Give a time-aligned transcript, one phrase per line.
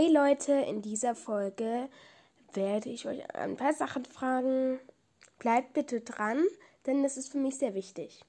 [0.00, 1.88] Hey Leute, in dieser Folge
[2.52, 4.78] werde ich euch ein paar Sachen fragen.
[5.40, 6.44] Bleibt bitte dran,
[6.86, 8.20] denn das ist für mich sehr wichtig.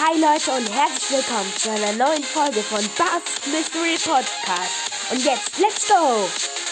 [0.00, 5.12] Hi Leute und herzlich willkommen zu einer neuen Folge von Bass Mystery Podcast.
[5.12, 6.65] Und jetzt, let's go!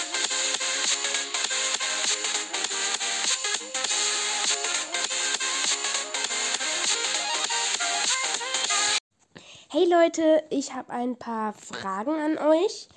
[9.74, 12.88] Hey Leute, ich habe ein paar Fragen an euch.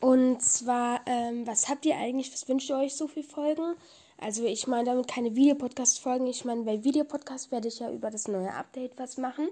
[0.00, 3.74] Und zwar, ähm, was habt ihr eigentlich, was wünscht ihr euch so für Folgen?
[4.16, 6.26] Also ich meine damit keine Videopodcast-Folgen.
[6.26, 9.46] Ich meine, bei Videopodcast werde ich ja über das neue Update was machen.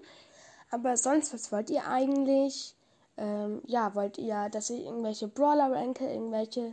[0.71, 2.75] Aber sonst, was wollt ihr eigentlich?
[3.19, 6.73] Ähm, ja, wollt ihr, dass ich irgendwelche Brawler ranke, irgendwelche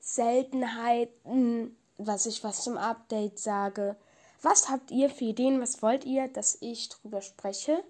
[0.00, 3.96] Seltenheiten, was ich was zum Update sage?
[4.40, 5.60] Was habt ihr für Ideen?
[5.60, 7.84] Was wollt ihr, dass ich drüber spreche?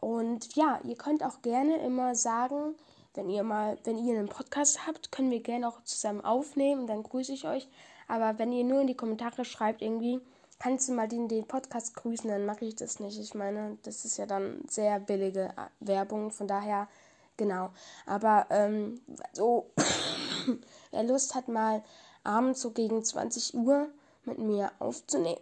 [0.00, 2.74] Und ja, ihr könnt auch gerne immer sagen,
[3.14, 7.02] wenn ihr mal, wenn ihr einen Podcast habt, können wir gerne auch zusammen aufnehmen, dann
[7.02, 7.68] grüße ich euch.
[8.08, 10.20] Aber wenn ihr nur in die Kommentare schreibt, irgendwie,
[10.58, 13.18] kannst du mal den, den Podcast grüßen, dann mache ich das nicht.
[13.18, 16.88] Ich meine, das ist ja dann sehr billige äh, Werbung, von daher,
[17.36, 17.70] genau.
[18.06, 19.00] Aber ähm,
[19.32, 19.70] so,
[20.90, 21.82] wer Lust hat, mal
[22.24, 23.88] abends so gegen 20 Uhr
[24.24, 25.40] mit mir aufzunehmen,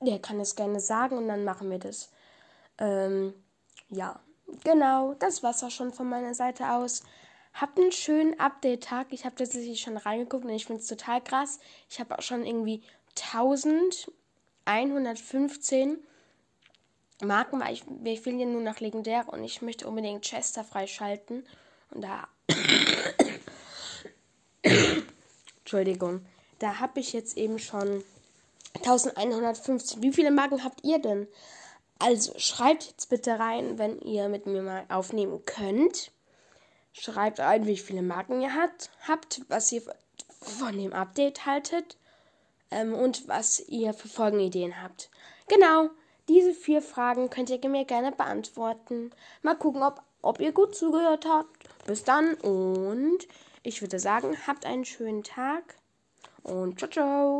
[0.00, 2.10] der kann es gerne sagen und dann machen wir das.
[2.78, 3.34] Ähm,
[3.88, 4.20] ja,
[4.64, 7.02] genau, das war's auch schon von meiner Seite aus.
[7.54, 9.06] Habt einen schönen Update-Tag.
[9.10, 11.58] Ich habe tatsächlich schon reingeguckt und ich finde es total krass.
[11.88, 12.84] Ich habe auch schon irgendwie
[13.16, 15.98] 1115
[17.24, 21.44] Marken, weil ich, wir fehlen ja nur noch legendär und ich möchte unbedingt Chester freischalten.
[21.90, 22.28] Und da.
[25.60, 26.24] Entschuldigung.
[26.60, 28.04] Da habe ich jetzt eben schon
[28.76, 30.00] 1115.
[30.02, 31.26] Wie viele Marken habt ihr denn?
[31.98, 36.12] Also schreibt jetzt bitte rein, wenn ihr mit mir mal aufnehmen könnt.
[36.92, 39.82] Schreibt rein, wie viele Marken ihr hat, habt, was ihr
[40.40, 41.96] von dem Update haltet
[42.70, 45.10] ähm, und was ihr für Folgenideen habt.
[45.48, 45.90] Genau,
[46.28, 49.10] diese vier Fragen könnt ihr mir gerne beantworten.
[49.42, 51.68] Mal gucken, ob, ob ihr gut zugehört habt.
[51.86, 53.26] Bis dann und
[53.62, 55.76] ich würde sagen, habt einen schönen Tag
[56.42, 57.36] und ciao, ciao.